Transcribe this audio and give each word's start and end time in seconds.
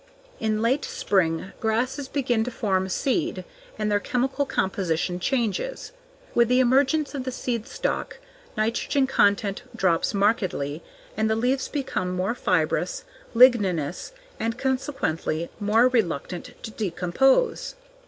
In 0.39 0.63
late 0.63 0.83
spring, 0.83 1.51
grasses 1.59 2.07
begin 2.07 2.43
to 2.45 2.49
form 2.49 2.89
seed 2.89 3.45
and 3.77 3.91
their 3.91 3.99
chemical 3.99 4.47
composition 4.47 5.19
changes. 5.19 5.91
With 6.33 6.47
the 6.47 6.59
emergence 6.59 7.13
of 7.13 7.23
the 7.23 7.31
seed 7.31 7.67
stalk, 7.67 8.17
nitrogen 8.57 9.05
content 9.05 9.61
drops 9.75 10.15
markedly 10.15 10.81
and 11.15 11.29
the 11.29 11.35
leaves 11.35 11.67
become 11.67 12.13
more 12.15 12.33
fibrous, 12.33 13.03
ligninous, 13.35 14.11
and 14.39 14.57
consequently, 14.57 15.51
more 15.59 15.87
reluctant 15.87 16.55
to 16.63 16.71
decompose. 16.71 17.75